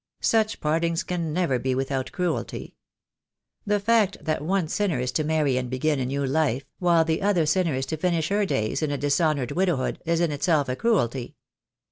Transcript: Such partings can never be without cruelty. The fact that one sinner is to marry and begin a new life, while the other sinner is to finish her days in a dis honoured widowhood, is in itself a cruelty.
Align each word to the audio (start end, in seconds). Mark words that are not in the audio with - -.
Such 0.23 0.59
partings 0.61 1.03
can 1.03 1.31
never 1.31 1.59
be 1.59 1.75
without 1.75 2.11
cruelty. 2.11 2.75
The 3.67 3.79
fact 3.79 4.17
that 4.25 4.41
one 4.41 4.67
sinner 4.67 4.99
is 4.99 5.11
to 5.11 5.23
marry 5.23 5.57
and 5.57 5.69
begin 5.69 5.99
a 5.99 6.07
new 6.07 6.25
life, 6.25 6.65
while 6.79 7.05
the 7.05 7.21
other 7.21 7.45
sinner 7.45 7.75
is 7.75 7.85
to 7.85 7.97
finish 7.97 8.29
her 8.29 8.43
days 8.43 8.81
in 8.81 8.89
a 8.89 8.97
dis 8.97 9.21
honoured 9.21 9.51
widowhood, 9.51 10.01
is 10.03 10.19
in 10.19 10.31
itself 10.31 10.69
a 10.69 10.75
cruelty. 10.75 11.35